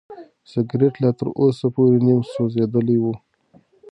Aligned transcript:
سګرټ 0.51 0.93
لا 1.03 1.09
تر 1.17 1.27
اوسه 1.39 1.67
پورې 1.75 1.97
نیم 2.05 2.19
سوځېدلی 2.31 2.97
و. 3.03 3.05